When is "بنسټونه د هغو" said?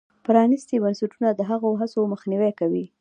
0.83-1.69